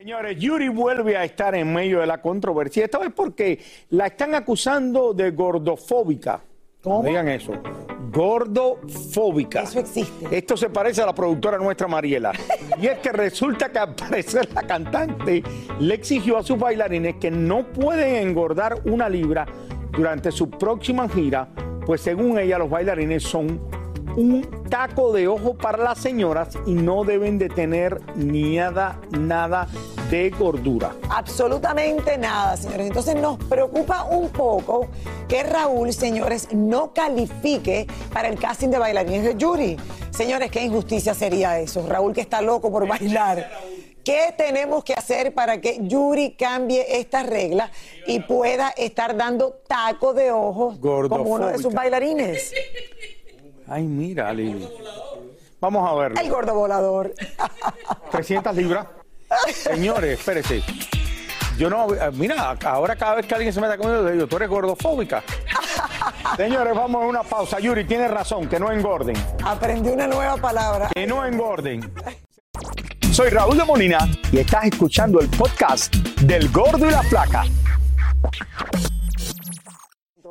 [0.00, 3.58] Señores, Yuri vuelve a estar en medio de la controversia, esta vez porque
[3.90, 6.40] la están acusando de gordofóbica.
[6.82, 7.06] ¿Cómo?
[7.06, 7.52] Digan eso.
[8.10, 9.60] Gordofóbica.
[9.60, 10.34] Eso existe.
[10.34, 12.32] Esto se parece a la productora nuestra Mariela.
[12.80, 15.42] y es que resulta que al parecer la cantante
[15.78, 19.46] le exigió a sus bailarines que no pueden engordar una libra
[19.92, 21.46] durante su próxima gira,
[21.84, 23.60] pues según ella los bailarines son
[24.16, 29.66] un taco de ojo para las señoras y no deben de tener nada, nada
[30.10, 30.94] de gordura.
[31.10, 32.86] Absolutamente nada, señores.
[32.86, 34.88] Entonces nos preocupa un poco
[35.28, 39.76] que Raúl, señores, no califique para el casting de bailarines de Yuri.
[40.10, 41.84] Señores, qué injusticia sería eso.
[41.86, 43.50] Raúl que está loco por bailar.
[44.04, 47.70] ¿Qué tenemos que hacer para que Yuri cambie estas reglas
[48.06, 52.52] y pueda estar dando taco de ojo como uno de sus bailarines?
[53.70, 54.68] Ay, mira, Lili.
[55.60, 56.20] Vamos a verlo.
[56.20, 57.14] El gordo volador.
[58.10, 58.86] 300 libras.
[59.54, 60.60] Señores, espérese.
[61.56, 64.36] Yo no, eh, mira, ahora cada vez que alguien se meta conmigo, yo digo, tú
[64.38, 65.22] eres gordofóbica.
[66.36, 67.60] Señores, vamos a una pausa.
[67.60, 69.14] Yuri tiene razón, que no engorden.
[69.44, 70.88] Aprendí una nueva palabra.
[70.92, 71.92] Que no engorden.
[73.12, 73.98] Soy Raúl de Molina
[74.32, 77.44] y estás escuchando el podcast del Gordo y la Flaca.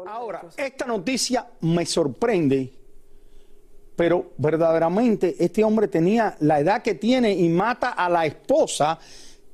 [0.07, 2.78] Ahora, esta noticia me sorprende,
[3.99, 8.97] pero verdaderamente este hombre tenía la edad que tiene y mata a la esposa,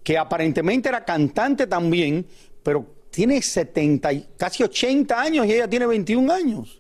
[0.03, 2.23] que aparentemente era cantante también,
[2.61, 6.79] pero tiene 70, y casi 80 años y ella tiene 21 años.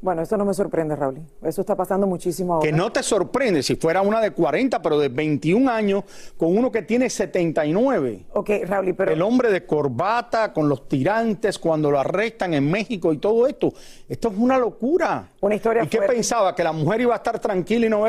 [0.00, 1.20] Bueno, eso no me sorprende, Raúl.
[1.42, 2.64] Eso está pasando muchísimo ahora.
[2.64, 6.04] Que no te sorprende si fuera una de 40, pero de 21 años,
[6.36, 8.26] con uno que tiene 79.
[8.32, 9.12] Ok, Raúl, pero...
[9.12, 13.72] El hombre de corbata, con los tirantes, cuando lo arrestan en México y todo esto.
[14.08, 15.30] Esto es una locura.
[15.40, 16.54] Una historia ¿Y qué pensaba?
[16.54, 18.04] Que la mujer iba a estar tranquila y no.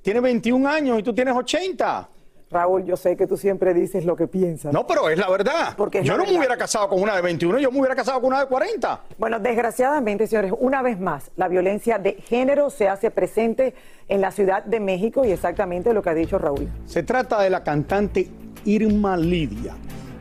[0.00, 2.08] Tiene 21 años y tú tienes 80.
[2.56, 4.72] Raúl, yo sé que tú siempre dices lo que piensas.
[4.72, 5.74] No, pero es la verdad.
[5.76, 6.32] Porque yo no verdad.
[6.32, 9.00] me hubiera casado con una de 21, yo me hubiera casado con una de 40.
[9.18, 13.74] Bueno, desgraciadamente, señores, una vez más, la violencia de género se hace presente
[14.08, 16.66] en la Ciudad de México y exactamente lo que ha dicho Raúl.
[16.86, 18.30] Se trata de la cantante
[18.64, 19.74] Irma Lidia,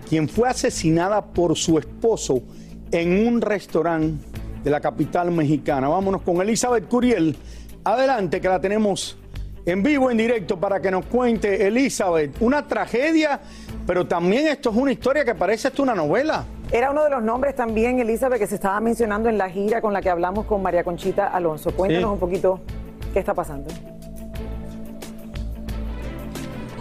[0.09, 2.41] quien fue asesinada por su esposo
[2.91, 4.25] en un restaurante
[4.61, 5.87] de la capital mexicana.
[5.87, 7.37] Vámonos con Elizabeth Curiel.
[7.85, 9.17] Adelante, que la tenemos
[9.65, 12.35] en vivo, en directo, para que nos cuente Elizabeth.
[12.39, 13.39] Una tragedia,
[13.87, 16.45] pero también esto es una historia que parece esto una novela.
[16.71, 19.93] Era uno de los nombres también, Elizabeth, que se estaba mencionando en la gira con
[19.93, 21.71] la que hablamos con María Conchita Alonso.
[21.75, 22.13] Cuéntanos Sí.
[22.13, 22.59] un poquito
[23.13, 23.71] qué está pasando.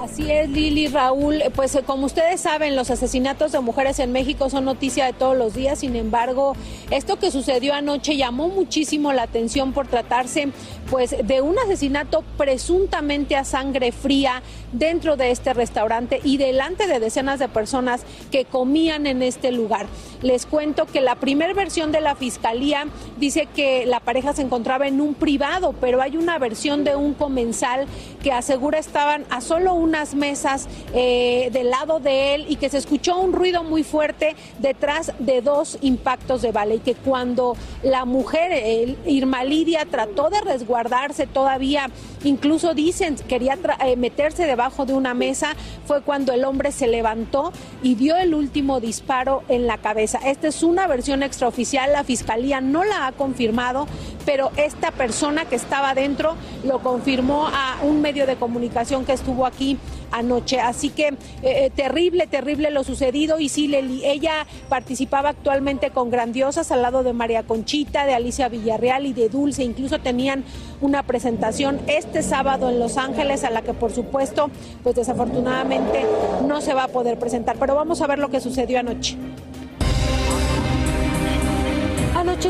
[0.05, 1.43] Así es, Lili, Raúl.
[1.55, 5.35] Pues eh, como ustedes saben, los asesinatos de mujeres en México son noticia de todos
[5.35, 5.79] los días.
[5.79, 6.55] Sin embargo,
[6.91, 10.49] esto que sucedió anoche llamó muchísimo la atención por tratarse
[10.91, 14.43] pues de un asesinato presuntamente a sangre fría
[14.73, 19.87] dentro de este restaurante y delante de decenas de personas que comían en este lugar.
[20.21, 22.87] Les cuento que la primera versión de la fiscalía
[23.19, 27.15] dice que la pareja se encontraba en un privado, pero hay una versión de un
[27.15, 27.87] comensal
[28.23, 32.79] que asegura estaban a solo unas mesas eh, del lado de él y que se
[32.79, 38.05] escuchó un ruido muy fuerte detrás de dos impactos de bala y que cuando la
[38.05, 41.91] mujer, Irma Lidia, trató de resguardarse todavía,
[42.25, 45.55] incluso dicen quería eh, meterse debajo de una mesa,
[45.87, 50.19] fue cuando el hombre se levantó y dio el último disparo en la cabeza.
[50.25, 53.87] Esta es una versión extraoficial, la fiscalía no la ha confirmado,
[54.27, 56.35] pero esta persona que estaba dentro
[56.65, 59.79] lo confirmó a un medio de comunicación que estuvo aquí
[60.11, 60.61] anoche.
[60.61, 63.41] Así que eh, eh, terrible, terrible lo sucedido.
[63.41, 68.49] Y sí, Leli, ella participaba actualmente con Grandiosas al lado de María Conchita, de Alicia
[68.49, 69.65] Villarreal y de Dulce.
[69.65, 70.45] Incluso tenían
[70.81, 74.51] una presentación este sábado en Los Ángeles, a la que por supuesto,
[74.83, 76.05] pues desafortunadamente
[76.47, 77.57] no se va a poder presentar.
[77.59, 79.17] Pero vamos a ver lo que sucedió anoche.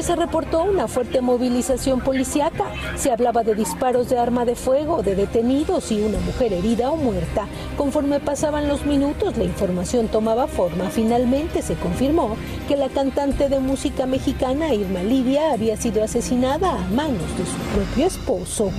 [0.03, 2.65] Se reportó una fuerte movilización policíaca.
[2.97, 6.97] Se hablaba de disparos de arma de fuego, de detenidos y una mujer herida o
[6.97, 7.47] muerta.
[7.77, 10.91] Conforme pasaban los minutos, la información tomaba forma.
[10.91, 12.37] Finalmente se confirmó
[12.69, 17.57] que la cantante de música mexicana Irma Lidia había sido asesinada a manos de su
[17.75, 18.71] propio esposo.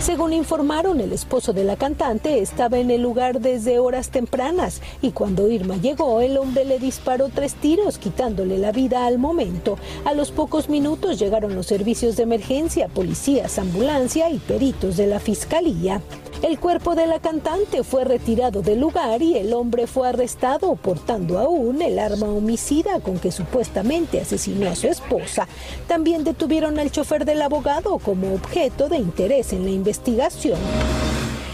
[0.00, 5.10] Según informaron, el esposo de la cantante estaba en el lugar desde horas tempranas y
[5.10, 9.78] cuando Irma llegó, el hombre le disparó tres tiros, quitándole la vida al momento.
[10.04, 15.18] A los pocos minutos llegaron los servicios de emergencia, policías, ambulancia y peritos de la
[15.18, 16.02] fiscalía.
[16.42, 21.38] El cuerpo de la cantante fue retirado del lugar y el hombre fue arrestado portando
[21.38, 25.48] aún el arma homicida con que supuestamente asesinó a su esposa.
[25.88, 30.58] También detuvieron al chofer del abogado como objeto de interés en la investigación.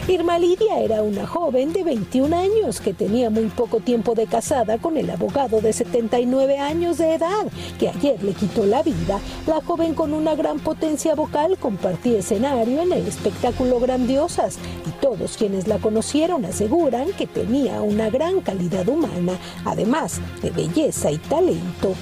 [0.08, 4.78] Irma Lidia era una joven de 21 años que tenía muy poco tiempo de casada
[4.78, 7.46] con el abogado de 79 años de edad,
[7.78, 9.20] que ayer le quitó la vida.
[9.46, 14.58] La joven con una gran potencia vocal compartía escenario en el espectáculo Grandiosas
[14.88, 21.12] y todos quienes la conocieron aseguran que tenía una gran calidad humana, además de belleza
[21.12, 21.94] y talento.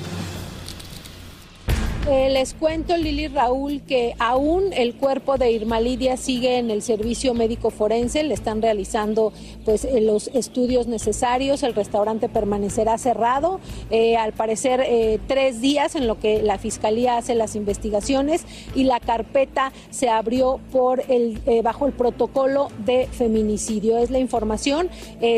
[2.09, 6.81] Eh, les cuento, Lili Raúl, que aún el cuerpo de Irma Lidia sigue en el
[6.81, 9.35] servicio médico forense, le están realizando
[9.67, 13.61] pues eh, los estudios necesarios, el restaurante permanecerá cerrado,
[13.91, 18.99] eh, al parecer tres días en lo que la fiscalía hace las investigaciones y la
[18.99, 23.99] carpeta se abrió por el bajo el protocolo de feminicidio.
[23.99, 24.89] Es la información.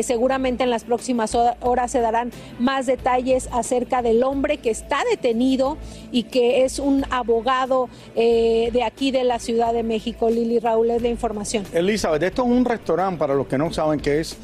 [0.01, 5.77] seguramente en las próximas horas se darán más detalles acerca del hombre que está detenido
[6.11, 10.29] y que es un abogado eh, de aquí de la Ciudad de México.
[10.29, 11.65] Lili Raúl es la información.
[11.73, 14.37] Elizabeth, esto es un restaurante, para los que no saben, que es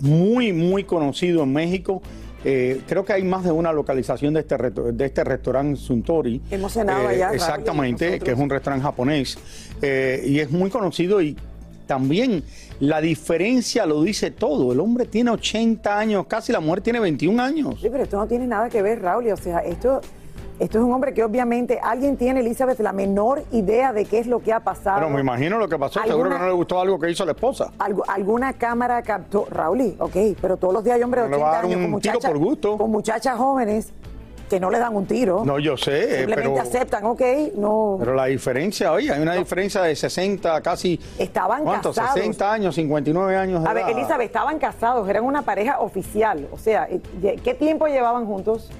[0.00, 2.02] muy, muy conocido en México.
[2.44, 6.42] Eh, creo que hay más de una localización de este, de este restaurante Suntory.
[6.50, 7.32] Hemos cenado eh, allá.
[7.32, 9.38] Exactamente, que es un restaurante japonés.
[9.80, 11.36] y es muy conocido y
[11.86, 12.42] también
[12.80, 14.72] la diferencia lo dice todo.
[14.72, 17.74] El hombre tiene 80 años, casi la mujer tiene 21 años.
[17.80, 19.28] Sí, pero esto no tiene nada que ver, Raúl.
[19.28, 20.00] O sea, esto
[20.58, 24.26] esto es un hombre que obviamente alguien tiene, Elizabeth, la menor idea de qué es
[24.26, 25.00] lo que ha pasado.
[25.00, 26.00] Pero me imagino lo que pasó.
[26.04, 27.72] Seguro que no le gustó algo que hizo la esposa.
[28.08, 29.46] alguna cámara captó.
[29.50, 32.78] Raúl, ok, pero todos los días hay hombres de 80 años con muchachas, por gusto.
[32.78, 33.92] con muchachas jóvenes
[34.48, 35.44] que no le dan un tiro.
[35.46, 36.18] No, yo sé.
[36.18, 37.22] Simplemente aceptan, ok,
[37.56, 37.96] no.
[37.98, 41.00] Pero la diferencia, oye, hay una diferencia de 60, casi.
[41.18, 41.96] Estaban ¿cuántos?
[41.96, 43.62] 60 años, 59 años.
[43.62, 46.46] De A ver, Elizabeth, estaban casados, eran una pareja oficial.
[46.52, 46.86] O sea,
[47.42, 48.70] ¿qué tiempo llevaban juntos?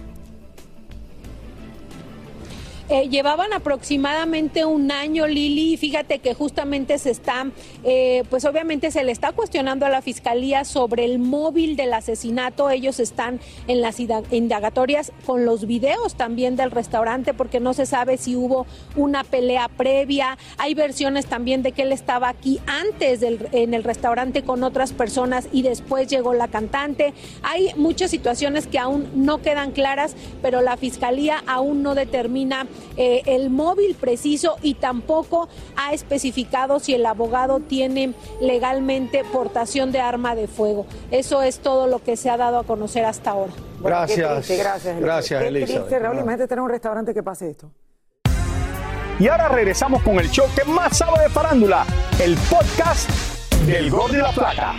[2.93, 7.47] Eh, llevaban aproximadamente un año, Lili, fíjate que justamente se está,
[7.85, 12.69] eh, pues obviamente se le está cuestionando a la fiscalía sobre el móvil del asesinato.
[12.69, 18.19] Ellos están en las indagatorias con los videos también del restaurante porque no se sabe
[18.19, 20.37] si hubo una pelea previa.
[20.59, 24.93] Hay versiones también de que él estaba aquí antes del, en el restaurante con otras
[24.93, 27.15] personas y después llegó la cantante.
[27.43, 33.23] Hay muchas situaciones que aún no quedan claras, pero la fiscalía aún no determina eh,
[33.26, 40.34] el móvil preciso y tampoco ha especificado si el abogado tiene legalmente portación de arma
[40.34, 40.87] de fuego.
[41.11, 43.52] Eso es todo lo que se ha dado a conocer hasta ahora.
[43.81, 44.49] gracias.
[44.49, 45.00] gracias.
[45.00, 45.84] Gracias, Elisa.
[45.99, 47.70] Raúl, imagínate tener un restaurante que pase esto.
[49.19, 51.87] Y ahora regresamos con el show que más sabe de farándula,
[52.20, 53.08] el podcast
[53.67, 54.75] del Gol de la Plata.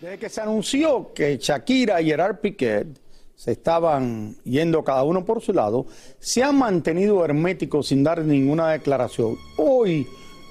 [0.00, 3.01] Desde que se anunció que Shakira y Gerard Piquet
[3.42, 5.86] se estaban yendo cada uno por su lado,
[6.20, 9.36] se han mantenido herméticos sin dar ninguna declaración.
[9.56, 10.06] Hoy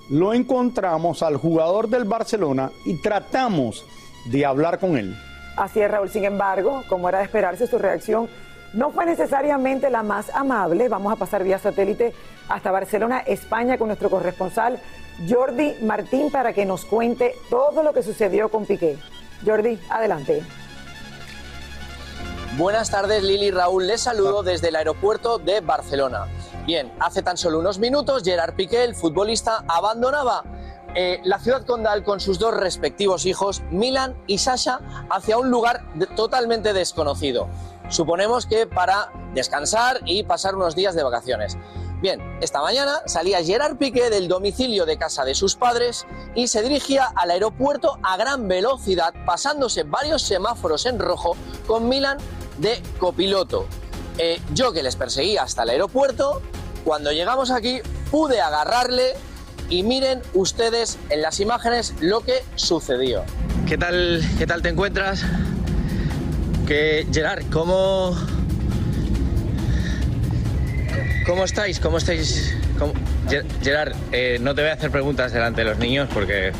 [0.10, 3.86] lo encontramos al jugador del Barcelona y tratamos
[4.26, 5.16] de hablar con él.
[5.56, 6.10] Así es, Raúl.
[6.10, 8.28] Sin embargo, como era de esperarse, su reacción
[8.74, 10.90] no fue necesariamente la más amable.
[10.90, 12.14] Vamos a pasar vía satélite
[12.50, 14.80] hasta Barcelona, España, con nuestro corresponsal
[15.30, 18.98] Jordi Martín para que nos cuente todo lo que sucedió con Piqué.
[19.46, 20.44] Jordi, adelante.
[22.62, 23.88] Buenas tardes, Lili Raúl.
[23.88, 26.28] Les saludo desde el aeropuerto de Barcelona.
[26.68, 30.44] Bien, hace tan solo unos minutos, Gerard Piqué, el futbolista, abandonaba
[30.94, 35.82] eh, la ciudad condal con sus dos respectivos hijos, Milan y Sasha, hacia un lugar
[36.16, 37.50] totalmente desconocido.
[37.90, 41.58] Suponemos que para descansar y pasar unos días de vacaciones.
[42.00, 46.62] Bien, esta mañana salía Gerard Piqué del domicilio de casa de sus padres y se
[46.62, 52.20] dirigía al aeropuerto a gran velocidad, pasándose varios semáforos en rojo con Milan
[52.62, 53.68] de copiloto.
[54.18, 56.42] Eh, yo que les perseguía hasta el aeropuerto,
[56.84, 59.14] cuando llegamos aquí pude agarrarle
[59.70, 63.24] y miren ustedes en las imágenes lo que sucedió.
[63.68, 65.24] ¿Qué tal, qué tal te encuentras?
[66.68, 68.16] Que Gerard, ¿cómo
[71.26, 71.80] ¿Cómo estáis?
[71.80, 72.56] ¿Cómo estáis?
[73.62, 76.52] Gerard, eh, no te voy a hacer preguntas delante de los niños porque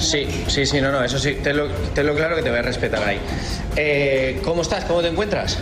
[0.00, 3.02] Sí, sí, sí, no, no, eso sí, te lo, claro que te voy a respetar
[3.04, 3.20] ahí.
[3.76, 4.84] Eh, ¿Cómo estás?
[4.84, 5.58] ¿Cómo te encuentras?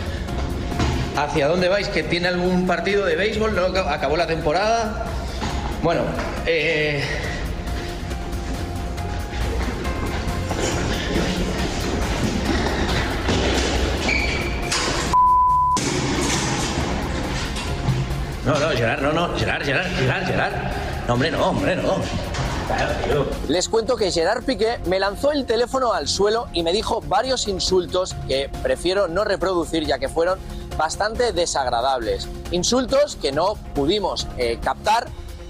[1.15, 1.87] ¿Hacia dónde vais?
[1.89, 3.55] ¿Que tiene algún partido de béisbol?
[3.55, 5.05] ¿No acabó la temporada?
[5.81, 6.01] Bueno,
[6.45, 7.03] eh...
[18.45, 20.53] No, no, Gerard, no, no, Gerard, Gerard, Gerard, Gerard.
[21.07, 22.28] No, hombre, no, hombre, no.
[23.47, 27.47] Les cuento que Gerard Piqué me lanzó el teléfono al suelo y me dijo varios
[27.47, 30.39] insultos que prefiero no reproducir ya que fueron
[30.77, 32.27] bastante desagradables.
[32.51, 35.07] Insultos que no pudimos eh, captar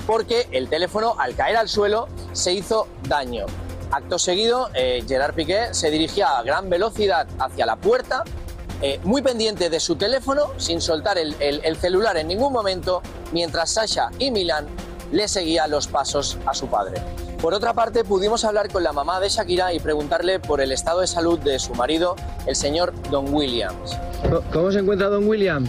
[0.07, 3.45] porque el teléfono al caer al suelo se hizo daño.
[3.91, 8.23] Acto seguido, eh, Gerard Piqué se dirigía a gran velocidad hacia la puerta,
[8.81, 13.01] eh, muy pendiente de su teléfono, sin soltar el, el celular en ningún momento,
[13.33, 14.67] mientras Sasha y Milan
[15.11, 17.01] le seguía los pasos a su padre.
[17.41, 21.01] Por otra parte, pudimos hablar con la mamá de Shakira y preguntarle por el estado
[21.01, 23.97] de salud de su marido, el señor Don Williams.
[24.51, 25.65] ¿Cómo se encuentra Don William?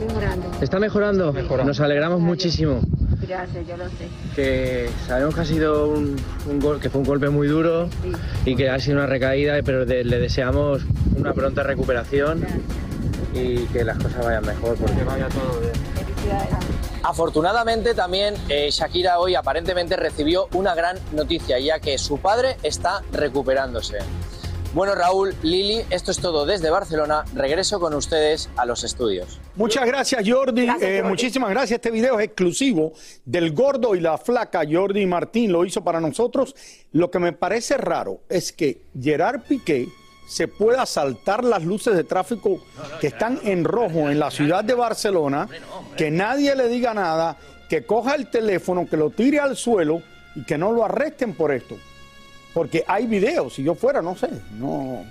[0.00, 0.46] Mejorando.
[0.60, 1.32] ¿Está mejorando?
[1.64, 2.80] Nos alegramos muchísimo.
[3.26, 4.08] Gracias, yo lo sé.
[4.34, 6.16] Que sabemos que ha sido un,
[6.60, 7.88] gol, que fue un golpe muy duro
[8.44, 10.82] y que ha sido una recaída, pero le deseamos
[11.16, 12.44] una pronta recuperación
[13.36, 15.72] y que las cosas vayan mejor porque vaya todo bien.
[17.02, 23.02] Afortunadamente también eh, Shakira hoy aparentemente recibió una gran noticia, ya que su padre está
[23.12, 23.98] recuperándose.
[24.74, 27.24] Bueno, Raúl, Lili, esto es todo desde Barcelona.
[27.32, 29.40] Regreso con ustedes a los estudios.
[29.54, 30.68] Muchas gracias, Jordi.
[30.80, 31.78] Eh, muchísimas gracias.
[31.78, 32.92] Este video es exclusivo
[33.24, 34.64] del gordo y la flaca.
[34.70, 36.54] Jordi Martín lo hizo para nosotros.
[36.92, 39.88] Lo que me parece raro es que Gerard Piqué
[40.26, 42.60] se pueda saltar las luces de tráfico
[43.00, 45.48] que están en rojo en la ciudad de Barcelona,
[45.96, 47.36] que nadie le diga nada,
[47.68, 50.02] que coja el teléfono, que lo tire al suelo
[50.34, 51.76] y que no lo arresten por esto.
[52.52, 54.28] Porque hay videos, si yo fuera, no sé,
[54.58, 55.04] no,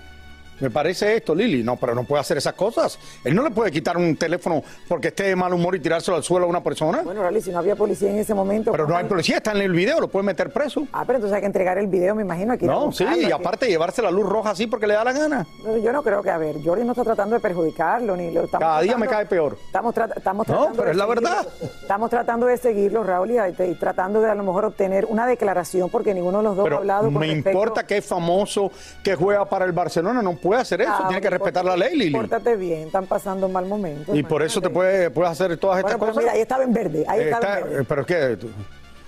[0.60, 1.64] me parece esto, Lili.
[1.64, 2.98] No, pero no puede hacer esas cosas.
[3.24, 6.24] Él no le puede quitar un teléfono porque esté de mal humor y tirárselo al
[6.24, 7.02] suelo a una persona.
[7.04, 8.72] Bueno, Lili, si no había policía en ese momento.
[8.72, 10.88] Pero no hay policía, está en el video, lo puede meter preso.
[10.94, 12.54] Ah, pero entonces hay que entregar el video, me imagino.
[12.54, 15.46] Aquí no, sí, y aparte llevarse la luz roja así porque le da la gana.
[15.84, 18.66] yo no creo que, a ver, Jordi no está tratando de perjudicarlo, ni lo estamos
[18.66, 19.58] Cada día me cae peor.
[19.66, 20.70] Estamos, estamos tratando.
[20.70, 21.48] No, pero es la verdad.
[21.82, 26.14] Estamos tratando de seguirlo, Raúl, y, tratando de a lo mejor obtener una declaración porque
[26.14, 27.12] ninguno de los dos ha hablado.
[27.12, 28.72] me importa que es famoso,
[29.04, 30.94] que juega para el Barcelona, no puede hacer eso.
[30.94, 32.12] Ah, que respetar la ley, Lili.
[32.12, 34.16] Pórtate bien, están pasando un mal momento.
[34.16, 36.18] Y por eso te puedes, puedes hacer todas estas cosas.
[36.18, 37.84] Mira, ahí estaba en verde, ahí estaba en verde.
[37.84, 38.38] ¿Pero qué?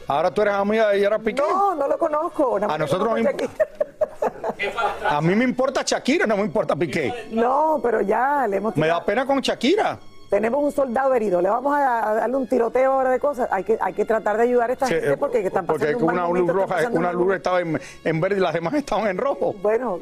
[0.08, 1.41] ¿Ahora tú eres amiga de Yara Piqué?
[1.41, 2.58] No, no lo conozco.
[2.67, 3.29] a nosotros no
[5.10, 7.27] A mí me importa Shakira, no me importa Piqué.
[7.32, 8.75] No, pero ya le hemos...
[8.77, 12.93] Me da pena con Shakira tenemos un soldado herido, le vamos a, darle un tiroteo
[12.93, 15.46] ahora de cosas, hay que, hay que tratar de ayudar a esta gente eh, porque
[15.46, 18.74] están pasando porque una luz roja, una luz estaba en, en, verde y las demás
[18.74, 19.53] estaban en rojo.
[19.62, 20.00] Bueno,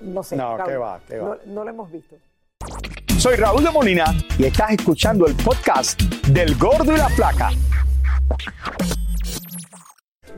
[0.00, 0.36] no sé.
[0.36, 1.38] No, qué va, qué va.
[1.46, 2.16] no lo hemos visto.
[3.18, 4.06] Soy Raúl de Molina
[4.38, 7.50] y estás escuchando el podcast del Gordo y la Placa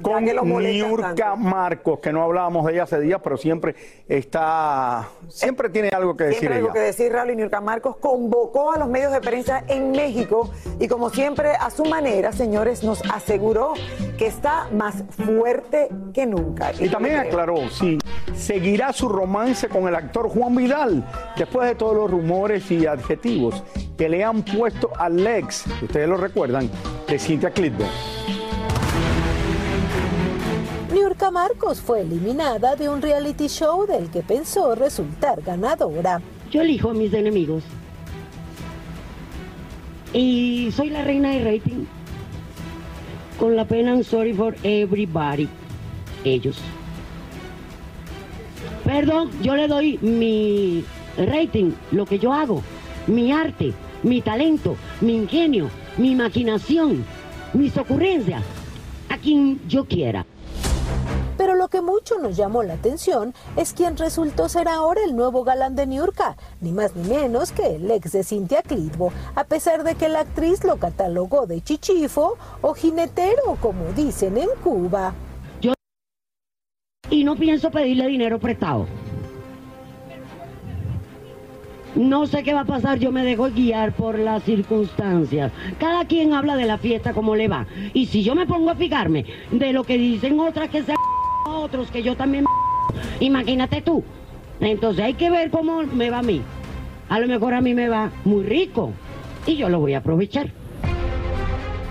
[0.02, 3.74] con Niurka Marcos, que no hablábamos de ella hace días, pero siempre
[4.08, 6.40] está, siempre tiene algo que decir.
[6.40, 9.92] Siempre algo que decir, Raúl y Niurka Marcos convocó a los medios de prensa en
[9.92, 13.74] México y como siempre, a su manera, señores, nos aseguró
[14.18, 16.72] que está más fuerte que nunca.
[16.78, 17.98] Y, también aclaró, sí,
[18.34, 21.04] seguirá su romance con el actor Juan Vidal,
[21.36, 23.62] después de todos los rumores y adjetivos
[23.96, 26.70] que le han puesto al ex, ustedes lo recuerdan,
[27.06, 27.84] de Cynthia Clitbo.
[31.10, 36.22] Niurka Marcos fue eliminada de un reality show del que pensó resultar ganadora.
[36.52, 37.64] Yo elijo a mis enemigos.
[40.12, 41.84] Y soy la reina de rating.
[43.40, 45.48] Con la pena, I'm sorry for everybody.
[46.22, 46.58] Ellos.
[48.84, 50.84] Perdón, yo le doy mi
[51.16, 52.62] rating, lo que yo hago,
[53.08, 53.72] mi arte,
[54.04, 57.04] mi talento, mi ingenio, mi maquinación,
[57.52, 58.44] mis ocurrencias,
[59.08, 60.24] a quien yo quiera.
[61.40, 65.42] Pero lo que mucho nos llamó la atención es quien resultó ser ahora el nuevo
[65.42, 69.82] galán de Niurka, ni más ni menos que el ex de Cintia Clitbo, a pesar
[69.82, 75.14] de que la actriz lo catalogó de chichifo o jinetero, como dicen en Cuba.
[75.62, 75.72] Yo
[77.08, 78.86] y no pienso pedirle dinero prestado.
[81.94, 85.50] No sé qué va a pasar, yo me dejo guiar por las circunstancias.
[85.78, 87.66] Cada quien habla de la fiesta como le va.
[87.94, 90.94] Y si yo me pongo a fijarme de lo que dicen otras que se
[91.46, 92.44] otros que yo también
[93.20, 94.04] imagínate tú.
[94.60, 96.42] Entonces hay que ver cómo me va a mí.
[97.08, 98.92] A lo mejor a mí me va muy rico
[99.46, 100.50] y yo lo voy a aprovechar.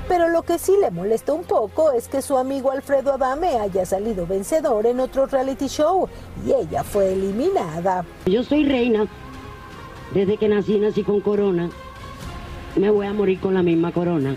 [0.08, 3.86] Pero lo que sí le molesta un poco es que su amigo Alfredo Adame haya
[3.86, 6.08] salido vencedor en otro reality show
[6.46, 8.06] y ella fue eliminada.
[8.26, 9.08] Yo soy reina.
[10.14, 11.70] Desde que nací nací con corona.
[12.76, 14.36] me voy a morir con la misma corona.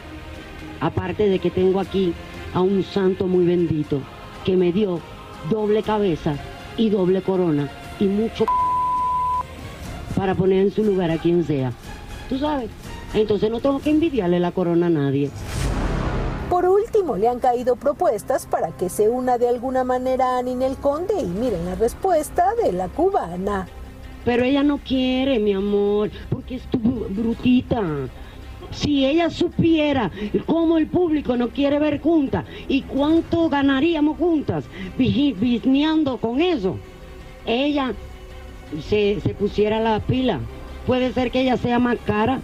[0.81, 2.13] Aparte de que tengo aquí
[2.53, 4.03] a un santo muy bendito
[4.45, 5.01] que me dio
[5.51, 6.35] doble cabeza
[6.77, 7.69] y doble corona
[8.01, 8.45] y mucho
[10.17, 11.73] para poner en su lugar a quien sea.
[12.29, 12.71] Tú sabes,
[13.15, 15.31] entonces no tengo que envidiarle la corona a nadie.
[16.49, 20.77] Por último, le han caído propuestas para que se una de alguna manera a Ninel
[20.77, 23.67] Conde y miren la respuesta de la cubana.
[24.25, 27.83] Pero ella no quiere, mi amor, porque es tu bru- brutita.
[28.73, 30.11] Si ella supiera
[30.47, 34.65] cómo el público no quiere ver juntas y cuánto ganaríamos juntas
[34.97, 36.77] bisneando con eso,
[37.47, 37.93] ella
[38.89, 40.41] se, se pusiera la pila.
[40.87, 42.41] Puede ser que ella sea más cara,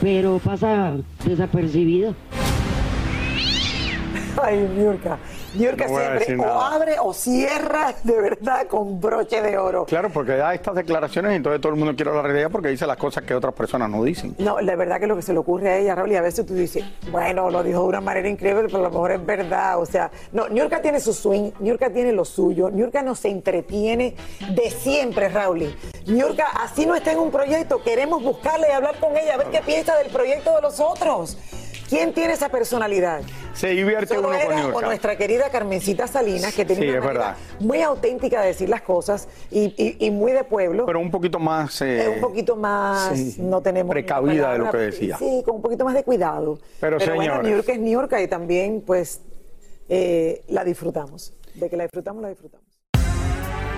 [0.00, 0.94] pero pasa
[1.24, 2.14] desapercibida.
[4.42, 5.18] Ay, Niurka.
[5.54, 6.74] No a siempre o nada.
[6.74, 9.84] abre o cierra de verdad con broche de oro.
[9.86, 12.68] Claro, porque da estas declaraciones y entonces todo el mundo quiere hablar de ella porque
[12.68, 14.34] dice las cosas que otras personas no dicen.
[14.38, 16.44] No, la verdad que lo que se le ocurre a ella, Raúl, y a veces
[16.46, 19.78] tú dices, bueno, lo dijo de una manera increíble, pero a lo mejor es verdad.
[19.80, 24.14] O sea, no, Niurka tiene su swing, Niurka tiene lo suyo, Niurka no se entretiene
[24.50, 25.74] de siempre, Raúl.
[26.06, 29.48] Niurka, así no está en un proyecto, queremos buscarle y hablar con ella, a ver
[29.48, 31.38] qué piensa del proyecto de los otros.
[31.88, 33.20] ¿Quién tiene esa personalidad?
[33.52, 34.86] Se divierte Solo uno con o Niurka.
[34.86, 37.36] nuestra querida Carmencita Salinas, que tiene Sí, una es manera verdad.
[37.60, 40.86] muy auténtica de decir las cosas y, y- y muy de pueblo.
[40.86, 41.80] Pero un poquito más...
[41.82, 43.90] eh, Es un poquito más, sí, no tenemos...
[43.92, 45.18] Precavida de lo que decía.
[45.18, 46.58] Sí, con un poquito más de cuidado.
[46.80, 47.42] Pero, bueno, señores.
[47.44, 49.20] New York es New York y también, pues,
[49.88, 51.34] eh, la disfrutamos.
[51.54, 52.64] De que la disfrutamos, la disfrutamos.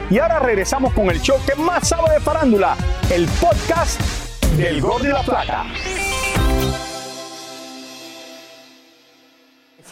[0.09, 2.77] Y ahora regresamos con el show que más sabe de farándula,
[3.13, 4.01] el podcast
[4.57, 5.65] del Gol de la Plata.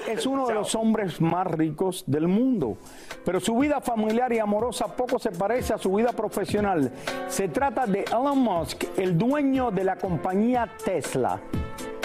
[0.08, 2.76] Es uno de los hombres más ricos del mundo,
[3.24, 6.92] pero su vida familiar y amorosa poco se parece a su vida profesional.
[7.28, 11.40] Se trata de Elon Musk, el dueño de la compañía Tesla.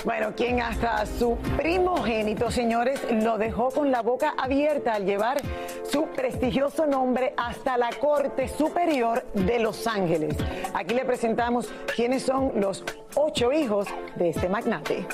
[0.06, 5.42] Bueno, quien hasta su primogénito, señores, lo dejó con la boca abierta al llevar
[5.84, 10.38] su prestigioso nombre hasta la Corte Superior de Los Ángeles.
[10.74, 15.06] Aquí le presentamos quiénes son los ocho hijos de este magnate.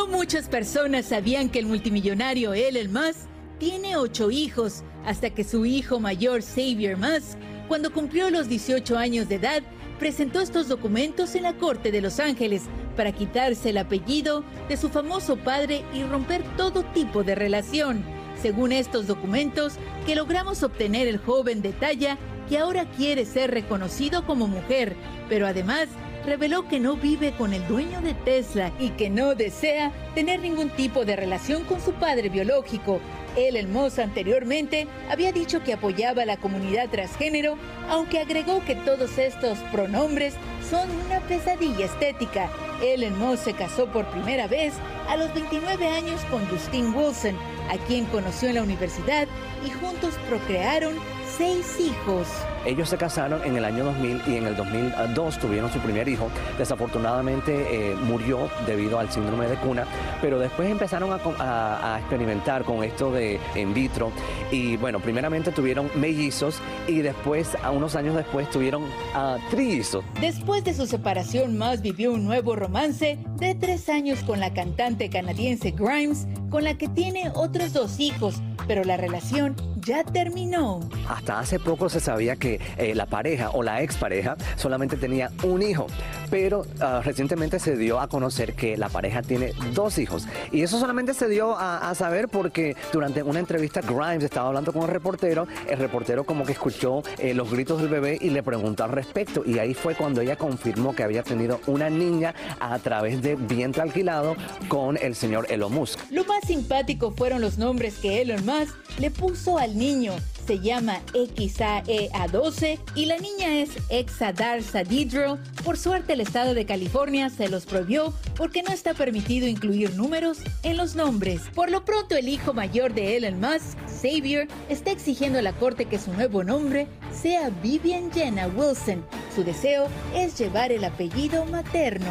[0.00, 5.66] No muchas personas sabían que el multimillonario Elon Musk tiene ocho hijos, hasta que su
[5.66, 7.36] hijo mayor Xavier Musk,
[7.68, 9.62] cuando cumplió los 18 años de edad,
[9.98, 12.62] presentó estos documentos en la Corte de Los Ángeles
[12.96, 18.02] para quitarse el apellido de su famoso padre y romper todo tipo de relación.
[18.40, 19.74] Según estos documentos
[20.06, 22.16] que logramos obtener, el joven detalla
[22.48, 24.96] que ahora quiere ser reconocido como mujer,
[25.28, 25.88] pero además
[26.24, 30.70] reveló que no vive con el dueño de Tesla y que no desea tener ningún
[30.70, 33.00] tipo de relación con su padre biológico.
[33.36, 37.56] Elon Musk anteriormente había dicho que apoyaba a la comunidad transgénero,
[37.88, 40.34] aunque agregó que todos estos pronombres
[40.68, 42.50] son una pesadilla estética.
[42.82, 44.74] Elon Musk se casó por primera vez
[45.08, 47.36] a los 29 años con Justine Wilson,
[47.70, 49.28] a quien conoció en la universidad
[49.64, 50.96] y juntos procrearon
[51.36, 52.26] seis hijos.
[52.66, 56.28] Ellos se casaron en el año 2000 y en el 2002 tuvieron su primer hijo.
[56.58, 59.84] Desafortunadamente eh, murió debido al síndrome de cuna,
[60.20, 64.10] pero después empezaron a, co- a- a experimentar con esto de in vitro
[64.50, 70.04] y bueno, primeramente tuvieron mellizos y después, a unos años después, tuvieron ah, trillizos.
[70.20, 75.08] Después de su separación, Musk vivió un nuevo romance de tres años con la cantante
[75.10, 80.80] canadiense Grimes, con la que tiene otros dos hijos, pero la relación ya terminó.
[81.08, 85.62] Hasta hace poco se sabía que eh, la pareja o la expareja solamente tenía un
[85.62, 85.86] hijo,
[86.30, 90.26] pero ah, recientemente se dio a conocer que la pareja tiene dos hijos.
[90.52, 94.82] Y eso solamente se dio a, saber porque durante una entrevista Grimes estaba hablando con
[94.82, 98.84] el reportero, el reportero como que escuchó eh, los gritos del bebé y le preguntó
[98.84, 99.42] al respecto.
[99.44, 103.82] Y ahí fue cuando ella confirmó que había tenido una niña a través de vientre
[103.82, 104.36] alquilado
[104.68, 105.98] con el señor Elon Musk.
[106.10, 110.12] Lo más simpático fueron los nombres que Elon Musk le puso al niño.
[110.50, 115.38] Se llama XAEA12 y la niña es Exadar Sadidro.
[115.64, 120.38] Por suerte el estado de California se los prohibió porque no está permitido incluir números
[120.64, 121.42] en los nombres.
[121.54, 125.84] Por lo pronto el hijo mayor de Elon Musk, Xavier, está exigiendo a la corte
[125.84, 129.04] que su nuevo nombre sea Vivian Jenna Wilson.
[129.32, 129.86] Su deseo
[130.16, 132.10] es llevar el apellido materno.